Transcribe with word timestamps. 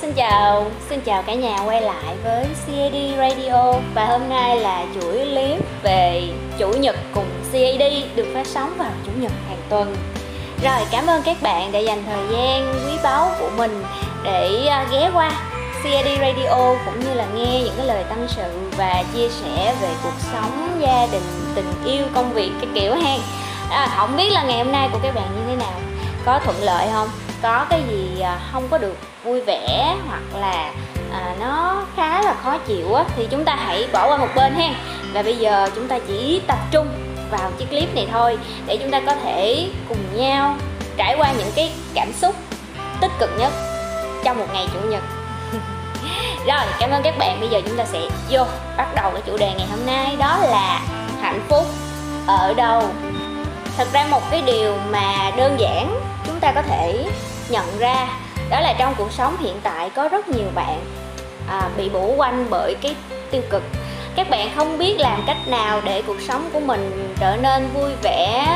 xin 0.00 0.12
chào, 0.12 0.70
xin 0.88 1.00
chào 1.00 1.22
cả 1.22 1.34
nhà 1.34 1.58
quay 1.64 1.80
lại 1.82 2.16
với 2.24 2.46
CAD 2.66 2.94
Radio. 3.18 3.72
Và 3.94 4.06
hôm 4.06 4.28
nay 4.28 4.60
là 4.60 4.84
chuỗi 4.94 5.18
clip 5.18 5.82
về 5.82 6.28
Chủ 6.58 6.72
nhật 6.72 6.96
cùng 7.14 7.26
CAD 7.52 7.92
được 8.14 8.26
phát 8.34 8.46
sóng 8.46 8.74
vào 8.78 8.90
Chủ 9.06 9.12
nhật 9.20 9.32
hàng 9.48 9.58
tuần. 9.68 9.96
Rồi, 10.62 10.86
cảm 10.90 11.06
ơn 11.06 11.22
các 11.22 11.36
bạn 11.42 11.72
đã 11.72 11.78
dành 11.78 12.04
thời 12.06 12.26
gian 12.32 12.74
quý 12.86 12.98
báu 13.02 13.30
của 13.40 13.50
mình 13.56 13.84
để 14.24 14.66
à, 14.66 14.86
ghé 14.92 15.10
qua 15.14 15.30
CAD 15.84 16.06
Radio 16.20 16.74
cũng 16.84 17.00
như 17.00 17.14
là 17.14 17.26
nghe 17.34 17.60
những 17.64 17.74
cái 17.76 17.86
lời 17.86 18.04
tâm 18.08 18.18
sự 18.28 18.58
và 18.76 19.04
chia 19.14 19.28
sẻ 19.28 19.74
về 19.82 19.88
cuộc 20.02 20.20
sống, 20.32 20.78
gia 20.80 21.06
đình, 21.12 21.52
tình 21.54 21.72
yêu, 21.84 22.06
công 22.14 22.32
việc 22.32 22.50
cái 22.60 22.70
kiểu 22.74 22.94
ha. 22.94 23.16
À, 23.70 23.94
Không 23.96 24.16
biết 24.16 24.30
là 24.32 24.42
ngày 24.42 24.58
hôm 24.58 24.72
nay 24.72 24.88
của 24.92 24.98
các 25.02 25.14
bạn 25.14 25.28
như 25.36 25.42
thế 25.48 25.56
nào? 25.56 25.80
Có 26.24 26.40
thuận 26.44 26.56
lợi 26.62 26.86
không? 26.92 27.08
Có 27.42 27.66
cái 27.70 27.82
gì 27.90 28.20
à, 28.20 28.40
không 28.52 28.68
có 28.70 28.78
được 28.78 28.96
vui 29.24 29.40
vẻ 29.40 29.96
hoặc 30.08 30.40
là 30.40 30.72
à, 31.12 31.34
nó 31.40 31.82
khá 31.96 32.22
là 32.22 32.34
khó 32.42 32.58
chịu 32.58 32.94
á 32.94 33.04
thì 33.16 33.28
chúng 33.30 33.44
ta 33.44 33.56
hãy 33.56 33.88
bỏ 33.92 34.08
qua 34.08 34.16
một 34.16 34.28
bên 34.36 34.54
ha. 34.54 34.74
Và 35.12 35.22
bây 35.22 35.36
giờ 35.36 35.68
chúng 35.74 35.88
ta 35.88 35.98
chỉ 35.98 36.40
tập 36.46 36.58
trung 36.70 36.88
vào 37.30 37.50
chiếc 37.58 37.70
clip 37.70 37.94
này 37.94 38.08
thôi 38.12 38.38
để 38.66 38.76
chúng 38.76 38.90
ta 38.90 39.00
có 39.06 39.14
thể 39.14 39.68
cùng 39.88 40.16
nhau 40.16 40.56
trải 40.96 41.14
qua 41.18 41.32
những 41.38 41.52
cái 41.56 41.72
cảm 41.94 42.12
xúc 42.12 42.34
tích 43.00 43.10
cực 43.18 43.30
nhất 43.38 43.52
trong 44.24 44.38
một 44.38 44.46
ngày 44.52 44.68
chủ 44.72 44.88
nhật. 44.88 45.02
Rồi 46.46 46.60
cảm 46.80 46.90
ơn 46.90 47.02
các 47.02 47.18
bạn. 47.18 47.40
Bây 47.40 47.48
giờ 47.48 47.60
chúng 47.66 47.76
ta 47.76 47.84
sẽ 47.84 48.00
vô 48.30 48.44
bắt 48.76 48.94
đầu 48.94 49.10
cái 49.10 49.22
chủ 49.26 49.36
đề 49.36 49.52
ngày 49.56 49.66
hôm 49.70 49.86
nay 49.86 50.16
đó 50.16 50.38
là 50.42 50.80
hạnh 51.20 51.40
phúc 51.48 51.66
ở 52.26 52.54
đâu. 52.54 52.82
Thật 53.76 53.88
ra 53.92 54.06
một 54.10 54.22
cái 54.30 54.42
điều 54.46 54.76
mà 54.90 55.30
đơn 55.36 55.56
giản 55.60 56.00
chúng 56.26 56.40
ta 56.40 56.52
có 56.52 56.62
thể 56.62 57.06
nhận 57.50 57.78
ra 57.78 58.08
đó 58.50 58.60
là 58.60 58.74
trong 58.78 58.94
cuộc 58.98 59.12
sống 59.12 59.36
hiện 59.40 59.60
tại 59.62 59.90
có 59.90 60.08
rất 60.08 60.28
nhiều 60.28 60.48
bạn 60.54 60.84
à, 61.48 61.68
bị 61.76 61.88
bủa 61.88 62.14
quanh 62.16 62.46
bởi 62.50 62.74
cái 62.80 62.94
tiêu 63.30 63.42
cực. 63.50 63.62
Các 64.16 64.30
bạn 64.30 64.50
không 64.56 64.78
biết 64.78 64.94
làm 64.98 65.22
cách 65.26 65.48
nào 65.48 65.80
để 65.84 66.02
cuộc 66.02 66.20
sống 66.28 66.50
của 66.52 66.60
mình 66.60 67.14
trở 67.20 67.36
nên 67.36 67.68
vui 67.74 67.90
vẻ 68.02 68.46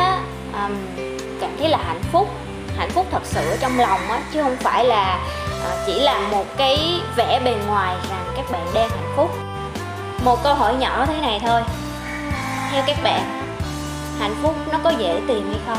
um, 0.52 0.72
cảm 1.40 1.50
thấy 1.58 1.68
là 1.68 1.78
hạnh 1.86 2.02
phúc 2.12 2.28
hạnh 2.76 2.90
phúc 2.90 3.06
thật 3.10 3.22
sự 3.24 3.50
ở 3.50 3.56
trong 3.60 3.80
lòng 3.80 4.00
á 4.08 4.20
chứ 4.32 4.42
không 4.42 4.56
phải 4.56 4.84
là 4.84 5.18
uh, 5.64 5.86
chỉ 5.86 6.00
là 6.00 6.20
một 6.20 6.44
cái 6.56 7.00
vẻ 7.16 7.40
bề 7.44 7.56
ngoài 7.66 7.96
rằng 8.10 8.32
các 8.36 8.50
bạn 8.50 8.66
đang 8.74 8.88
hạnh 8.88 9.12
phúc. 9.16 9.30
Một 10.24 10.42
câu 10.42 10.54
hỏi 10.54 10.74
nhỏ 10.74 11.06
thế 11.06 11.20
này 11.20 11.40
thôi. 11.46 11.60
Theo 12.72 12.82
các 12.86 12.96
bạn 13.02 13.44
hạnh 14.18 14.34
phúc 14.42 14.54
nó 14.72 14.78
có 14.84 14.90
dễ 14.90 15.20
tìm 15.28 15.48
hay 15.48 15.60
không? 15.66 15.78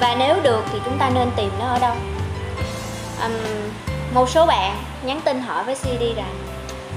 Và 0.00 0.14
nếu 0.18 0.36
được 0.42 0.64
thì 0.72 0.78
chúng 0.84 0.98
ta 0.98 1.10
nên 1.14 1.30
tìm 1.36 1.50
nó 1.58 1.66
ở 1.66 1.78
đâu? 1.78 1.94
Um, 3.22 3.32
một 4.14 4.30
số 4.30 4.46
bạn 4.46 4.76
nhắn 5.02 5.20
tin 5.24 5.40
hỏi 5.40 5.64
với 5.64 5.74
CD 5.74 6.16
rằng 6.16 6.34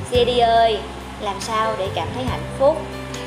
CD 0.09 0.39
ơi 0.41 0.79
làm 1.21 1.41
sao 1.41 1.75
để 1.77 1.89
cảm 1.95 2.07
thấy 2.15 2.23
hạnh 2.23 2.55
phúc? 2.59 2.81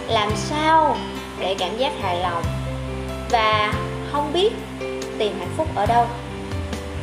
Làm 0.08 0.30
sao 0.36 0.96
để 1.38 1.54
cảm 1.58 1.78
giác 1.78 1.92
hài 2.02 2.20
lòng? 2.20 2.42
Và 3.30 3.72
không 4.12 4.32
biết 4.32 4.52
tìm 5.18 5.38
hạnh 5.38 5.54
phúc 5.56 5.68
ở 5.74 5.86
đâu. 5.86 6.06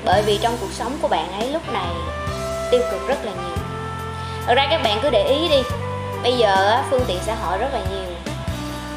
Bởi 0.05 0.21
vì 0.21 0.37
trong 0.41 0.57
cuộc 0.61 0.71
sống 0.71 0.97
của 1.01 1.07
bạn 1.07 1.31
ấy 1.31 1.51
lúc 1.51 1.73
này 1.73 1.89
tiêu 2.71 2.81
cực 2.91 3.07
rất 3.07 3.25
là 3.25 3.31
nhiều. 3.31 3.57
Thật 4.45 4.53
ra 4.55 4.67
các 4.69 4.81
bạn 4.83 4.99
cứ 5.01 5.09
để 5.09 5.23
ý 5.23 5.49
đi 5.49 5.61
bây 6.23 6.37
giờ 6.37 6.83
phương 6.89 7.03
tiện 7.07 7.17
xã 7.25 7.35
hội 7.35 7.57
rất 7.57 7.69
là 7.73 7.79
nhiều. 7.79 8.09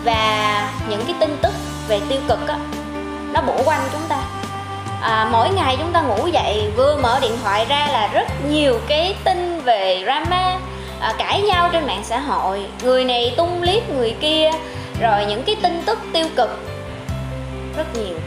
Và 0.04 0.72
những 0.88 1.04
cái 1.06 1.14
tin 1.20 1.36
tức 1.42 1.52
về 1.88 2.00
tiêu 2.08 2.20
cực 2.28 2.48
á 2.48 2.58
nó 3.32 3.42
bổ 3.42 3.62
quanh 3.64 3.80
chúng 3.92 4.08
ta 4.08 4.41
à, 5.02 5.28
mỗi 5.30 5.50
ngày 5.50 5.76
chúng 5.78 5.92
ta 5.92 6.02
ngủ 6.02 6.26
dậy 6.26 6.70
vừa 6.76 6.96
mở 6.96 7.18
điện 7.22 7.36
thoại 7.42 7.66
ra 7.68 7.88
là 7.92 8.08
rất 8.12 8.28
nhiều 8.48 8.80
cái 8.88 9.16
tin 9.24 9.60
về 9.60 10.02
drama 10.04 10.58
à, 11.00 11.14
cãi 11.18 11.42
nhau 11.42 11.68
trên 11.72 11.86
mạng 11.86 12.02
xã 12.04 12.18
hội. 12.18 12.66
Người 12.82 13.04
này 13.04 13.34
tung 13.36 13.60
clip 13.60 13.90
người 13.90 14.16
kia 14.20 14.50
rồi 15.00 15.24
những 15.28 15.42
cái 15.42 15.56
tin 15.62 15.82
tức 15.86 15.98
tiêu 16.12 16.26
cực. 16.36 16.60
Rất 17.76 17.94
nhiều. 17.94 18.18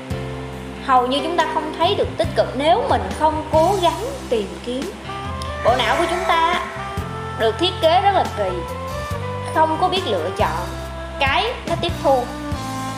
Hầu 0.85 1.07
như 1.07 1.19
chúng 1.23 1.37
ta 1.37 1.47
không 1.53 1.73
thấy 1.77 1.95
được 1.95 2.07
tích 2.17 2.27
cực 2.35 2.47
nếu 2.55 2.83
mình 2.89 3.01
không 3.19 3.43
cố 3.51 3.75
gắng 3.81 4.05
tìm 4.29 4.47
kiếm. 4.65 4.91
Bộ 5.65 5.75
não 5.77 5.95
của 5.99 6.05
chúng 6.09 6.23
ta 6.27 6.65
được 7.39 7.59
thiết 7.59 7.71
kế 7.81 8.01
rất 8.01 8.11
là 8.13 8.25
kỳ. 8.37 8.49
Không 9.55 9.77
có 9.81 9.87
biết 9.87 10.01
lựa 10.07 10.29
chọn. 10.37 10.67
Cái 11.19 11.53
nó 11.69 11.75
tiếp 11.81 11.91
thu 12.03 12.23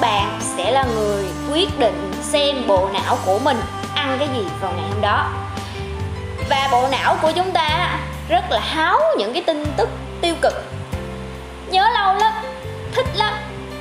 bạn 0.02 0.40
sẽ 0.41 0.72
là 0.72 0.84
người 0.84 1.25
quyết 1.52 1.80
định 1.80 2.12
xem 2.22 2.68
bộ 2.68 2.90
não 2.94 3.18
của 3.25 3.40
mình 3.40 3.58
ăn 3.96 4.16
cái 4.19 4.28
gì 4.35 4.46
vào 4.62 4.72
ngày 4.72 4.85
hôm 4.90 5.02
đó. 5.02 5.25
Và 6.50 6.69
bộ 6.72 6.88
não 6.91 7.18
của 7.22 7.31
chúng 7.31 7.52
ta 7.52 8.00
rất 8.30 8.52
là 8.52 8.59
háo 8.59 9.00
những 9.18 9.34
cái 9.34 9.44
tin 9.44 9.66
tức 9.78 9.90
tiêu 10.22 10.35
cực. 10.41 10.53
Nhớ 11.69 11.90
lâu 11.94 12.13
lắm, 12.16 12.34
thích 12.96 13.08
lắm. 13.16 13.34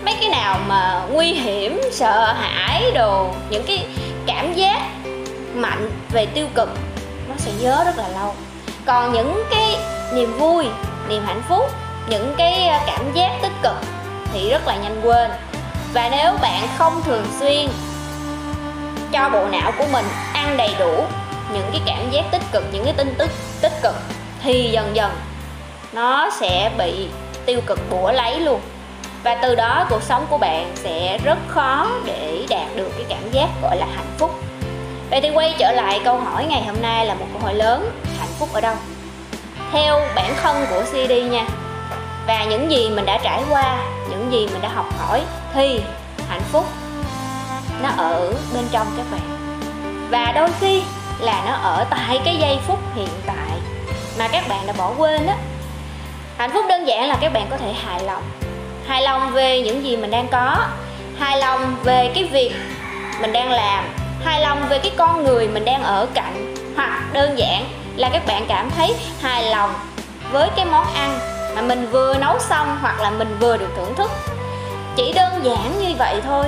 Mấy 0.05 0.17
cái 0.21 0.29
nào 0.29 0.59
mà 0.67 1.03
nguy 1.11 1.33
hiểm, 1.33 1.81
sợ 1.93 2.33
hãi 2.33 2.93
đồ, 2.95 3.31
những 3.51 3.65
cái 3.67 3.87
cảm 4.27 4.55
giác 4.55 4.81
mạnh 5.55 5.91
về 6.11 6.27
tiêu 6.27 6.47
cực, 6.55 6.69
nó 7.29 7.35
sẽ 7.39 7.51
nhớ 7.61 7.83
rất 7.85 7.99
là 7.99 8.09
lâu. 8.09 8.35
Còn 8.87 9.13
những 9.13 9.43
cái 9.51 9.77
niềm 10.15 10.39
vui, 10.39 10.67
niềm 11.09 11.23
hạnh 11.27 11.43
phúc, 11.49 11.71
những 12.09 12.35
cái 12.39 12.81
cảm 12.87 13.13
giác 13.15 13.31
tích 13.43 13.53
cực 13.63 13.77
thì 14.33 14.51
rất 14.51 14.67
là 14.67 14.77
nhanh 14.77 15.01
quên 15.03 15.31
và 15.97 16.09
nếu 16.11 16.33
bạn 16.43 16.69
không 16.79 17.03
thường 17.03 17.27
xuyên 17.41 17.69
cho 19.13 19.29
bộ 19.33 19.47
não 19.47 19.73
của 19.79 19.85
mình 19.93 20.05
ăn 20.35 20.57
đầy 20.57 20.75
đủ 20.79 21.05
những 21.53 21.69
cái 21.73 21.81
cảm 21.87 22.11
giác 22.11 22.25
tích 22.31 22.43
cực, 22.53 22.65
những 22.73 22.85
cái 22.85 22.95
tin 22.97 23.15
tức 23.19 23.31
tích 23.61 23.73
cực, 23.83 23.95
thì 24.43 24.71
dần 24.73 24.97
dần 24.97 25.13
nó 25.93 26.31
sẽ 26.41 26.71
bị 26.79 27.09
tiêu 27.47 27.61
cực 27.67 27.79
bủa 27.91 28.13
lấy 28.13 28.41
luôn. 28.41 28.61
Và 29.23 29.35
từ 29.35 29.55
đó 29.55 29.87
cuộc 29.91 30.03
sống 30.03 30.27
của 30.31 30.39
bạn 30.39 30.73
sẽ 30.75 31.19
rất 31.25 31.39
khó 31.49 31.89
để 32.05 32.47
đạt 32.51 32.77
được 32.77 32.91
cái 32.97 33.05
cảm 33.09 33.31
giác 33.31 33.49
gọi 33.63 33.77
là 33.77 33.87
hạnh 33.97 34.15
phúc. 34.19 34.31
Vậy 35.11 35.21
thì 35.21 35.31
quay 35.31 35.55
trở 35.59 35.73
lại 35.73 36.01
câu 36.05 36.17
hỏi 36.17 36.47
ngày 36.49 36.63
hôm 36.67 36.77
nay 36.83 37.07
là 37.07 37.15
một 37.15 37.27
câu 37.33 37.43
hỏi 37.43 37.55
lớn, 37.55 37.91
hạnh 38.19 38.33
phúc 38.39 38.49
ở 38.53 38.61
đâu? 38.61 38.75
Theo 39.73 40.01
bản 40.15 40.35
thân 40.43 40.67
của 40.71 40.83
cd 40.83 41.13
nha 41.31 41.47
và 42.27 42.45
những 42.45 42.71
gì 42.71 42.91
mình 42.91 43.07
đã 43.07 43.19
trải 43.23 43.43
qua, 43.51 43.77
những 44.11 44.33
gì 44.33 44.47
mình 44.47 44.63
đã 44.63 44.69
học 44.69 44.87
hỏi 44.99 45.23
thì 45.55 45.81
hạnh 46.29 46.43
phúc 46.53 46.67
nó 47.83 47.89
ở 47.97 48.35
bên 48.55 48.65
trong 48.73 48.87
các 48.97 49.07
bạn. 49.13 49.21
Và 50.11 50.33
đôi 50.33 50.49
khi 50.61 50.83
là 51.21 51.43
nó 51.47 51.53
ở 51.53 51.85
tại 51.91 52.21
cái 52.25 52.37
giây 52.37 52.59
phút 52.67 52.79
hiện 52.95 53.09
tại 53.27 53.59
mà 54.19 54.29
các 54.29 54.49
bạn 54.49 54.67
đã 54.67 54.73
bỏ 54.79 54.93
quên 54.99 55.27
á. 55.27 55.37
Hạnh 56.39 56.51
phúc 56.55 56.65
đơn 56.69 56.87
giản 56.87 57.09
là 57.09 57.17
các 57.21 57.33
bạn 57.33 57.47
có 57.51 57.57
thể 57.57 57.73
hài 57.73 58.03
lòng. 58.05 58.23
Hài 58.89 59.03
lòng 59.03 59.33
về 59.33 59.63
những 59.63 59.85
gì 59.85 59.97
mình 59.97 60.11
đang 60.11 60.29
có, 60.29 60.67
hài 61.19 61.39
lòng 61.39 61.77
về 61.85 62.11
cái 62.15 62.25
việc 62.25 62.53
mình 63.21 63.33
đang 63.33 63.51
làm, 63.51 63.85
hài 64.25 64.41
lòng 64.41 64.69
về 64.69 64.79
cái 64.79 64.93
con 64.97 65.25
người 65.25 65.49
mình 65.49 65.65
đang 65.65 65.83
ở 65.83 66.07
cạnh. 66.15 66.55
Hoặc 66.77 67.03
đơn 67.13 67.39
giản 67.39 67.65
là 67.97 68.09
các 68.13 68.27
bạn 68.27 68.45
cảm 68.49 68.71
thấy 68.71 68.95
hài 69.23 69.43
lòng 69.43 69.75
với 70.33 70.49
cái 70.57 70.65
món 70.65 70.87
ăn 70.95 71.19
mà 71.57 71.63
mình 71.63 71.89
vừa 71.91 72.15
nấu 72.15 72.39
xong 72.39 72.79
hoặc 72.81 73.01
là 73.01 73.11
mình 73.11 73.37
vừa 73.41 73.57
được 73.57 73.69
thưởng 73.77 73.95
thức. 73.95 74.11
Chỉ 74.97 75.13
đơn 75.13 75.45
giản 75.45 75.81
như 75.81 75.95
vậy 75.99 76.21
thôi. 76.27 76.47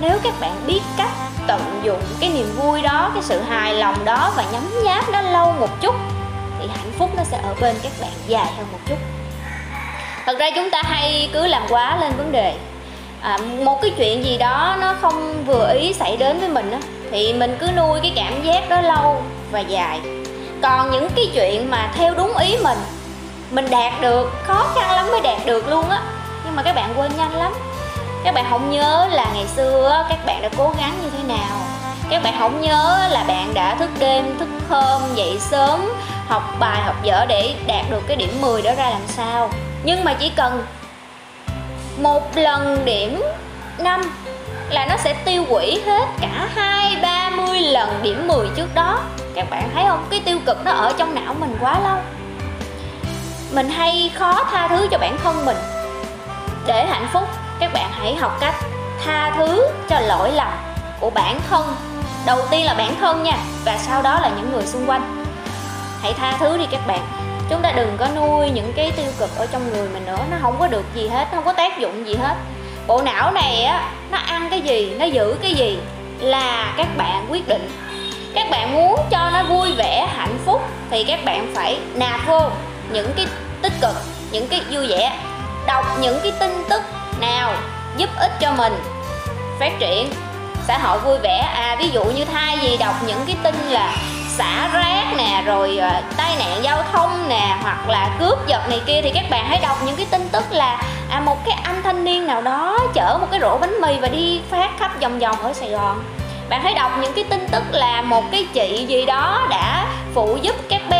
Nếu 0.00 0.18
các 0.22 0.34
bạn 0.40 0.52
biết 0.66 0.80
cách 0.96 1.10
tận 1.46 1.80
dụng 1.82 2.02
cái 2.20 2.30
niềm 2.30 2.52
vui 2.56 2.82
đó 2.82 3.10
cái 3.14 3.22
sự 3.22 3.40
hài 3.40 3.74
lòng 3.74 4.04
đó 4.04 4.32
và 4.36 4.44
nhấm 4.52 4.62
nháp 4.84 5.10
nó 5.10 5.20
lâu 5.20 5.52
một 5.60 5.80
chút 5.80 5.94
thì 6.58 6.66
hạnh 6.68 6.92
phúc 6.98 7.10
nó 7.16 7.24
sẽ 7.24 7.38
ở 7.42 7.54
bên 7.60 7.76
các 7.82 7.92
bạn 8.00 8.10
dài 8.26 8.46
hơn 8.56 8.66
một 8.72 8.78
chút. 8.86 8.98
Thật 10.26 10.38
ra 10.38 10.50
chúng 10.54 10.70
ta 10.70 10.82
hay 10.84 11.30
cứ 11.32 11.46
làm 11.46 11.62
quá 11.68 11.98
lên 12.00 12.12
vấn 12.16 12.32
đề. 12.32 12.54
À, 13.20 13.38
một 13.64 13.78
cái 13.82 13.90
chuyện 13.96 14.24
gì 14.24 14.38
đó 14.38 14.76
nó 14.80 14.94
không 15.00 15.44
vừa 15.46 15.72
ý 15.74 15.92
xảy 15.92 16.16
đến 16.16 16.40
với 16.40 16.48
mình 16.48 16.70
á 16.70 16.78
thì 17.10 17.32
mình 17.32 17.56
cứ 17.60 17.68
nuôi 17.76 18.00
cái 18.02 18.12
cảm 18.16 18.42
giác 18.42 18.68
đó 18.68 18.80
lâu 18.80 19.22
và 19.50 19.60
dài. 19.60 20.00
Còn 20.62 20.90
những 20.90 21.08
cái 21.16 21.30
chuyện 21.34 21.70
mà 21.70 21.90
theo 21.94 22.14
đúng 22.14 22.36
ý 22.36 22.56
mình 22.56 22.78
mình 23.50 23.70
đạt 23.70 23.92
được, 24.00 24.32
khó 24.46 24.66
khăn 24.74 24.90
lắm 24.90 25.10
mới 25.10 25.20
đạt 25.20 25.46
được 25.46 25.68
luôn 25.68 25.90
á. 25.90 26.02
Nhưng 26.44 26.56
mà 26.56 26.62
các 26.62 26.74
bạn 26.74 26.94
quên 26.96 27.10
nhanh 27.16 27.34
lắm. 27.34 27.52
Các 28.24 28.34
bạn 28.34 28.44
không 28.50 28.70
nhớ 28.70 29.08
là 29.10 29.26
ngày 29.34 29.46
xưa 29.46 30.06
các 30.08 30.26
bạn 30.26 30.42
đã 30.42 30.48
cố 30.56 30.74
gắng 30.78 30.92
như 31.02 31.10
thế 31.10 31.34
nào. 31.34 31.56
Các 32.10 32.22
bạn 32.22 32.34
không 32.38 32.60
nhớ 32.60 33.08
là 33.10 33.24
bạn 33.24 33.54
đã 33.54 33.74
thức 33.74 33.90
đêm, 33.98 34.38
thức 34.38 34.48
hôm, 34.68 35.02
dậy 35.14 35.38
sớm, 35.40 35.92
học 36.28 36.42
bài, 36.58 36.80
học 36.82 36.96
dở 37.02 37.24
để 37.28 37.54
đạt 37.66 37.84
được 37.90 38.02
cái 38.06 38.16
điểm 38.16 38.40
10 38.40 38.62
đó 38.62 38.70
ra 38.76 38.90
làm 38.90 39.02
sao. 39.06 39.50
Nhưng 39.82 40.04
mà 40.04 40.14
chỉ 40.14 40.32
cần 40.36 40.66
một 41.98 42.36
lần 42.36 42.84
điểm 42.84 43.22
5 43.78 44.00
là 44.70 44.86
nó 44.86 44.96
sẽ 44.96 45.14
tiêu 45.24 45.44
hủy 45.48 45.82
hết 45.86 46.08
cả 46.20 46.48
hai, 46.54 46.96
ba 47.02 47.30
mươi 47.30 47.60
lần 47.60 48.00
điểm 48.02 48.28
10 48.28 48.48
trước 48.56 48.74
đó. 48.74 49.00
Các 49.34 49.50
bạn 49.50 49.70
thấy 49.74 49.84
không? 49.88 50.06
Cái 50.10 50.20
tiêu 50.20 50.38
cực 50.46 50.64
nó 50.64 50.70
ở 50.70 50.92
trong 50.98 51.14
não 51.14 51.34
mình 51.34 51.56
quá 51.60 51.80
lâu 51.84 51.96
mình 53.52 53.68
hay 53.68 54.12
khó 54.14 54.44
tha 54.50 54.68
thứ 54.68 54.88
cho 54.90 54.98
bản 54.98 55.18
thân 55.22 55.44
mình. 55.46 55.56
Để 56.66 56.86
hạnh 56.86 57.08
phúc, 57.12 57.28
các 57.58 57.72
bạn 57.72 57.90
hãy 57.92 58.14
học 58.14 58.36
cách 58.40 58.54
tha 59.04 59.32
thứ 59.36 59.66
cho 59.88 60.00
lỗi 60.00 60.32
lầm 60.32 60.48
của 61.00 61.10
bản 61.10 61.40
thân. 61.50 61.76
Đầu 62.26 62.38
tiên 62.50 62.66
là 62.66 62.74
bản 62.74 62.94
thân 63.00 63.22
nha, 63.22 63.36
và 63.64 63.78
sau 63.78 64.02
đó 64.02 64.20
là 64.20 64.30
những 64.36 64.52
người 64.52 64.66
xung 64.66 64.90
quanh. 64.90 65.24
Hãy 66.02 66.12
tha 66.12 66.36
thứ 66.38 66.58
đi 66.58 66.66
các 66.70 66.86
bạn. 66.86 67.00
Chúng 67.50 67.62
ta 67.62 67.72
đừng 67.72 67.96
có 67.98 68.08
nuôi 68.16 68.50
những 68.50 68.72
cái 68.76 68.90
tiêu 68.90 69.12
cực 69.18 69.36
ở 69.36 69.46
trong 69.46 69.72
người 69.72 69.88
mình 69.88 70.06
nữa, 70.06 70.18
nó 70.30 70.36
không 70.40 70.56
có 70.58 70.66
được 70.66 70.84
gì 70.94 71.08
hết, 71.08 71.28
nó 71.30 71.36
không 71.36 71.44
có 71.44 71.52
tác 71.52 71.78
dụng 71.78 72.06
gì 72.06 72.14
hết. 72.14 72.34
Bộ 72.86 73.02
não 73.02 73.30
này 73.30 73.64
á, 73.64 73.90
nó 74.10 74.18
ăn 74.18 74.48
cái 74.50 74.60
gì, 74.60 74.94
nó 74.98 75.04
giữ 75.04 75.36
cái 75.42 75.54
gì 75.54 75.78
là 76.18 76.74
các 76.76 76.96
bạn 76.96 77.26
quyết 77.30 77.48
định. 77.48 77.70
Các 78.34 78.50
bạn 78.50 78.74
muốn 78.74 79.00
cho 79.10 79.30
nó 79.30 79.42
vui 79.42 79.72
vẻ, 79.72 80.08
hạnh 80.16 80.38
phúc 80.46 80.62
thì 80.90 81.04
các 81.04 81.24
bạn 81.24 81.52
phải 81.54 81.78
nạp 81.94 82.26
vô 82.26 82.50
những 82.92 83.12
cái 83.16 83.26
tích 83.62 83.72
cực 83.80 83.96
những 84.30 84.48
cái 84.48 84.60
vui 84.70 84.86
vẻ 84.86 85.12
đọc 85.66 85.84
những 86.00 86.20
cái 86.22 86.32
tin 86.40 86.64
tức 86.70 86.82
nào 87.20 87.52
giúp 87.96 88.10
ích 88.16 88.32
cho 88.40 88.52
mình. 88.52 88.72
Phát 89.60 89.72
triển 89.78 90.12
xã 90.66 90.78
hội 90.78 90.98
vui 90.98 91.18
vẻ 91.18 91.38
à 91.38 91.76
ví 91.78 91.88
dụ 91.88 92.04
như 92.04 92.24
thay 92.24 92.58
vì 92.62 92.76
đọc 92.76 92.94
những 93.06 93.20
cái 93.26 93.36
tin 93.42 93.54
là 93.68 93.96
xả 94.28 94.68
rác 94.72 95.04
nè 95.16 95.42
rồi 95.46 95.78
uh, 95.78 96.16
tai 96.16 96.36
nạn 96.38 96.62
giao 96.62 96.82
thông 96.92 97.28
nè 97.28 97.56
hoặc 97.62 97.88
là 97.88 98.10
cướp 98.20 98.46
giật 98.46 98.68
này 98.68 98.80
kia 98.86 99.00
thì 99.02 99.10
các 99.14 99.24
bạn 99.30 99.46
hãy 99.48 99.60
đọc 99.62 99.76
những 99.86 99.96
cái 99.96 100.06
tin 100.10 100.28
tức 100.32 100.44
là 100.50 100.82
à 101.10 101.20
một 101.20 101.44
cái 101.46 101.58
anh 101.62 101.82
thanh 101.82 102.04
niên 102.04 102.26
nào 102.26 102.42
đó 102.42 102.78
chở 102.94 103.18
một 103.20 103.26
cái 103.30 103.40
rổ 103.40 103.58
bánh 103.58 103.80
mì 103.80 103.98
và 104.00 104.08
đi 104.08 104.40
phát 104.50 104.70
khắp 104.78 105.00
vòng 105.00 105.18
vòng 105.18 105.36
ở 105.42 105.52
sài 105.52 105.68
gòn. 105.70 106.02
Bạn 106.48 106.62
hãy 106.62 106.74
đọc 106.74 106.90
những 107.02 107.12
cái 107.12 107.24
tin 107.24 107.48
tức 107.52 107.62
là 107.70 108.02
một 108.02 108.24
cái 108.30 108.46
chị 108.52 108.84
gì 108.88 109.06
đó 109.06 109.46
đã 109.50 109.86
phụ 110.14 110.38
giúp 110.42 110.56
các 110.68 110.80
bé 110.90 110.99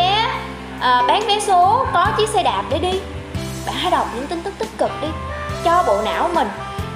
à, 0.81 1.03
bán 1.07 1.27
vé 1.27 1.39
số 1.39 1.85
có 1.93 2.07
chiếc 2.17 2.29
xe 2.29 2.43
đạp 2.43 2.63
để 2.69 2.79
đi. 2.79 2.99
Bạn 3.65 3.75
hãy 3.75 3.91
đọc 3.91 4.07
những 4.15 4.27
tin 4.27 4.43
tức 4.43 4.53
tích 4.57 4.77
cực 4.77 4.91
đi 5.01 5.07
cho 5.63 5.83
bộ 5.87 6.01
não 6.01 6.29
mình. 6.33 6.47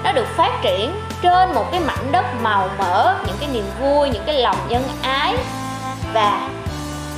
Nó 0.04 0.12
được 0.12 0.28
phát 0.28 0.52
triển 0.62 0.96
trên 1.22 1.54
một 1.54 1.66
cái 1.72 1.80
mảnh 1.80 2.12
đất 2.12 2.26
màu 2.42 2.70
mỡ 2.80 3.16
những 3.28 3.36
cái 3.40 3.50
niềm 3.54 3.66
vui 3.82 4.10
những 4.10 4.24
cái 4.26 4.36
lòng 4.42 4.58
nhân 4.70 4.84
ái 5.02 5.36
và 6.14 6.50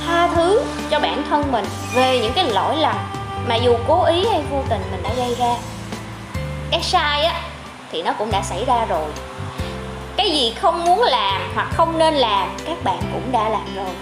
tha 0.06 0.28
thứ 0.34 0.62
cho 0.90 1.00
bản 1.00 1.22
thân 1.30 1.52
mình 1.52 1.64
về 1.94 2.20
những 2.20 2.32
cái 2.32 2.44
lỗi 2.44 2.76
lầm 2.76 2.96
mà 3.48 3.54
dù 3.54 3.76
cố 3.88 4.04
ý 4.04 4.26
hay 4.32 4.42
vô 4.50 4.62
tình 4.68 4.82
mình 4.90 5.02
đã 5.02 5.10
gây 5.16 5.34
ra. 5.34 5.54
Cái 6.70 6.82
sai 6.82 7.24
á 7.24 7.40
thì 7.92 8.02
nó 8.02 8.12
cũng 8.12 8.30
đã 8.30 8.42
xảy 8.42 8.64
ra 8.64 8.84
rồi. 8.88 9.10
Cái 10.16 10.30
gì 10.30 10.54
không 10.60 10.84
muốn 10.84 11.02
làm 11.02 11.52
hoặc 11.54 11.68
không 11.76 11.98
nên 11.98 12.14
làm 12.14 12.56
các 12.66 12.84
bạn 12.84 13.00
cũng 13.12 13.32
đã 13.32 13.48
làm 13.48 13.76
rồi. 13.76 13.94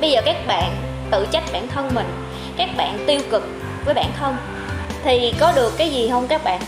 Bây 0.00 0.10
giờ 0.10 0.22
các 0.24 0.46
bạn 0.46 0.76
tự 1.14 1.26
trách 1.30 1.52
bản 1.52 1.68
thân 1.68 1.90
mình, 1.94 2.26
các 2.56 2.68
bạn 2.76 3.04
tiêu 3.06 3.20
cực 3.30 3.42
với 3.84 3.94
bản 3.94 4.12
thân. 4.18 4.36
Thì 5.04 5.34
có 5.40 5.52
được 5.52 5.72
cái 5.78 5.90
gì 5.90 6.08
không 6.10 6.28
các 6.28 6.44
bạn? 6.44 6.60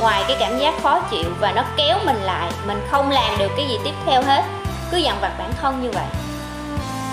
Ngoài 0.00 0.24
cái 0.28 0.36
cảm 0.40 0.58
giác 0.58 0.74
khó 0.82 1.00
chịu 1.00 1.30
và 1.40 1.52
nó 1.52 1.62
kéo 1.76 1.98
mình 2.04 2.16
lại, 2.16 2.50
mình 2.66 2.80
không 2.90 3.10
làm 3.10 3.38
được 3.38 3.50
cái 3.56 3.66
gì 3.68 3.78
tiếp 3.84 3.94
theo 4.06 4.22
hết, 4.22 4.44
cứ 4.90 4.96
dằn 4.96 5.16
vặt 5.20 5.32
bản 5.38 5.50
thân 5.60 5.82
như 5.82 5.90
vậy. 5.90 6.04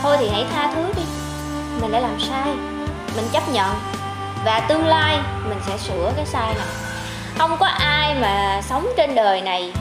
Thôi 0.04 0.18
thì 0.20 0.30
hãy 0.30 0.46
tha 0.56 0.72
thứ 0.76 0.84
đi. 0.96 1.04
Mình 1.82 1.92
đã 1.92 2.00
làm 2.00 2.20
sai, 2.20 2.48
mình 3.16 3.28
chấp 3.32 3.50
nhận. 3.50 3.72
Và 4.46 4.60
tương 4.60 4.88
lai, 4.88 5.18
mình 5.50 5.60
sẽ 5.68 5.78
sửa 5.78 6.12
cái 6.16 6.26
sai 6.26 6.54
này. 6.54 6.68
Không 7.38 7.58
có 7.58 7.66
ai 7.66 8.16
mà 8.16 8.62
sống 8.70 8.88
trên 8.98 9.16
đời 9.16 9.42
này 9.42 9.72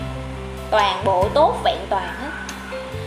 toàn 0.71 1.05
bộ 1.05 1.29
tốt 1.35 1.61
vẹn 1.65 1.79
toàn 1.91 2.09
hết. 2.23 2.31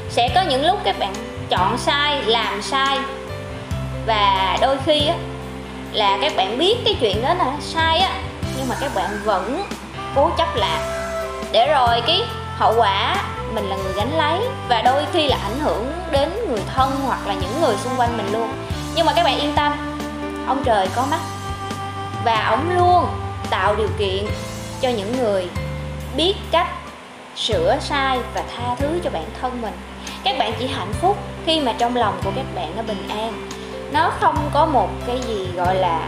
Sẽ 0.10 0.30
có 0.36 0.42
những 0.42 0.66
lúc 0.66 0.80
các 0.84 1.00
bạn 1.00 1.14
chọn 1.50 1.78
sai, 1.78 2.22
làm 2.26 2.62
sai 2.62 3.00
và 4.10 4.58
đôi 4.62 4.78
khi 4.86 5.08
á, 5.08 5.16
là 5.92 6.18
các 6.22 6.34
bạn 6.38 6.58
biết 6.58 6.78
cái 6.86 6.96
chuyện 7.00 7.22
đó 7.22 7.34
là 7.34 7.54
sai 7.62 8.00
á, 8.00 8.12
nhưng 8.58 8.68
mà 8.70 8.76
các 8.82 8.92
bạn 8.96 9.10
vẫn 9.24 9.64
cố 10.16 10.30
chấp 10.38 10.56
làm 10.56 10.80
để 11.52 11.68
rồi 11.68 12.02
cái 12.08 12.22
hậu 12.58 12.74
quả, 12.78 13.16
mình 13.54 13.66
là 13.66 13.76
người 13.76 13.94
gánh 13.96 14.18
lấy 14.18 14.40
và 14.70 14.82
đôi 14.82 15.06
khi 15.14 15.28
là 15.28 15.38
ảnh 15.44 15.60
hưởng 15.60 15.92
đến 16.12 16.30
người 16.50 16.62
thân 16.76 16.92
hoặc 17.06 17.28
là 17.28 17.34
những 17.34 17.62
người 17.62 17.76
xung 17.78 17.94
quanh 17.98 18.18
mình 18.18 18.32
luôn. 18.32 18.50
Nhưng 18.96 19.06
mà 19.06 19.14
các 19.14 19.24
bạn 19.24 19.40
yên 19.40 19.54
tâm, 19.56 19.74
ông 20.48 20.64
trời 20.66 20.88
có 20.96 21.06
mắt 21.12 21.20
và 22.26 22.46
ông 22.50 22.78
luôn 22.78 23.08
tạo 23.50 23.76
điều 23.76 23.90
kiện 24.00 24.26
cho 24.82 24.90
những 24.90 25.18
người 25.18 25.48
biết 26.18 26.36
cách 26.52 26.68
sửa 27.36 27.78
sai 27.82 28.20
và 28.34 28.44
tha 28.56 28.76
thứ 28.80 29.00
cho 29.04 29.10
bản 29.10 29.26
thân 29.42 29.62
mình. 29.62 29.74
Các 30.24 30.38
bạn 30.40 30.54
chỉ 30.60 30.68
hạnh 30.68 30.94
phúc 31.02 31.18
khi 31.46 31.60
mà 31.60 31.74
trong 31.78 31.96
lòng 31.96 32.22
của 32.24 32.32
các 32.36 32.46
bạn 32.56 32.74
nó 32.76 32.82
bình 32.82 33.08
an 33.10 33.50
nó 33.91 34.12
không 34.19 34.50
có 34.53 34.65
một 34.65 34.89
cái 35.07 35.19
gì 35.27 35.47
gọi 35.56 35.75
là 35.75 36.01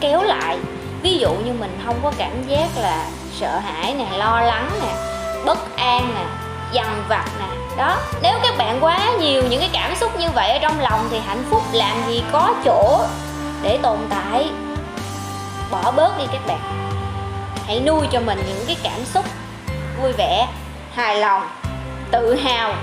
kéo 0.00 0.22
lại. 0.22 0.58
Ví 1.02 1.18
dụ 1.18 1.30
như 1.34 1.52
mình 1.52 1.80
không 1.84 1.96
có 2.02 2.12
cảm 2.18 2.42
giác 2.46 2.68
là 2.76 3.06
sợ 3.40 3.58
hãi 3.58 3.94
nè, 3.94 4.06
lo 4.16 4.40
lắng 4.40 4.70
nè, 4.82 4.94
bất 5.44 5.76
an 5.76 6.14
nè, 6.14 6.24
dằn 6.72 7.04
vặt 7.08 7.24
nè. 7.40 7.46
Đó, 7.76 7.98
nếu 8.22 8.38
các 8.42 8.58
bạn 8.58 8.78
quá 8.80 9.10
nhiều 9.20 9.42
những 9.50 9.60
cái 9.60 9.70
cảm 9.72 9.96
xúc 9.96 10.18
như 10.18 10.28
vậy 10.34 10.50
ở 10.50 10.58
trong 10.58 10.80
lòng 10.80 11.08
thì 11.10 11.18
hạnh 11.26 11.44
phúc 11.50 11.62
làm 11.72 11.96
gì 12.08 12.22
có 12.32 12.54
chỗ 12.64 13.04
để 13.62 13.78
tồn 13.82 13.98
tại. 14.10 14.50
Bỏ 15.70 15.90
bớt 15.90 16.18
đi 16.18 16.24
các 16.32 16.46
bạn. 16.46 16.90
Hãy 17.66 17.80
nuôi 17.80 18.06
cho 18.12 18.20
mình 18.20 18.42
những 18.46 18.64
cái 18.66 18.76
cảm 18.82 19.04
xúc 19.04 19.24
vui 20.02 20.12
vẻ, 20.12 20.48
hài 20.94 21.16
lòng, 21.16 21.48
tự 22.10 22.34
hào 22.34 22.74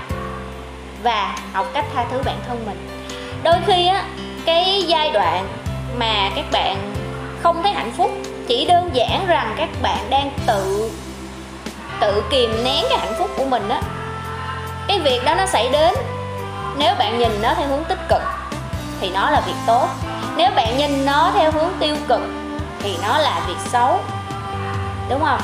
và 1.02 1.36
học 1.52 1.66
cách 1.74 1.84
tha 1.94 2.04
thứ 2.10 2.22
bản 2.24 2.36
thân 2.48 2.64
mình. 2.66 2.88
Đôi 3.42 3.56
khi 3.66 3.86
á 3.86 4.04
cái 4.44 4.84
giai 4.86 5.10
đoạn 5.10 5.48
mà 5.96 6.30
các 6.36 6.44
bạn 6.52 6.94
không 7.42 7.62
thấy 7.62 7.72
hạnh 7.72 7.92
phúc, 7.96 8.10
chỉ 8.48 8.64
đơn 8.64 8.90
giản 8.92 9.26
rằng 9.26 9.54
các 9.56 9.68
bạn 9.82 10.10
đang 10.10 10.30
tự 10.46 10.90
tự 12.00 12.22
kìm 12.30 12.50
nén 12.64 12.84
cái 12.88 12.98
hạnh 12.98 13.14
phúc 13.18 13.30
của 13.36 13.44
mình 13.44 13.68
á. 13.68 13.82
Cái 14.88 14.98
việc 14.98 15.24
đó 15.24 15.34
nó 15.34 15.46
xảy 15.46 15.68
đến 15.68 15.94
nếu 16.78 16.94
bạn 16.98 17.18
nhìn 17.18 17.42
nó 17.42 17.54
theo 17.54 17.68
hướng 17.68 17.84
tích 17.84 17.98
cực 18.08 18.22
thì 19.00 19.10
nó 19.10 19.30
là 19.30 19.40
việc 19.46 19.56
tốt, 19.66 19.88
nếu 20.36 20.50
bạn 20.56 20.78
nhìn 20.78 21.06
nó 21.06 21.32
theo 21.34 21.50
hướng 21.50 21.70
tiêu 21.80 21.96
cực 22.08 22.20
thì 22.78 22.96
nó 23.02 23.18
là 23.18 23.40
việc 23.48 23.70
xấu, 23.72 24.00
đúng 25.10 25.24
không? 25.24 25.40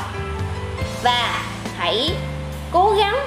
Và 1.03 1.41
hãy 1.77 2.15
cố 2.71 2.93
gắng 2.97 3.19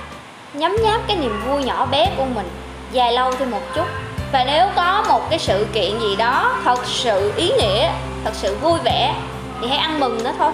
nhấm 0.52 0.76
nháp 0.82 1.00
cái 1.06 1.16
niềm 1.16 1.42
vui 1.46 1.64
nhỏ 1.64 1.86
bé 1.86 2.10
của 2.16 2.24
mình 2.24 2.50
dài 2.92 3.12
lâu 3.12 3.32
thêm 3.32 3.50
một 3.50 3.62
chút 3.74 3.86
và 4.34 4.44
nếu 4.44 4.66
có 4.76 5.04
một 5.08 5.30
cái 5.30 5.38
sự 5.38 5.66
kiện 5.72 6.00
gì 6.00 6.16
đó 6.16 6.56
thật 6.64 6.86
sự 6.86 7.32
ý 7.36 7.50
nghĩa, 7.58 7.90
thật 8.24 8.30
sự 8.32 8.56
vui 8.56 8.78
vẻ, 8.84 9.14
thì 9.60 9.68
hãy 9.68 9.78
ăn 9.78 10.00
mừng 10.00 10.24
nó 10.24 10.32
thôi. 10.38 10.52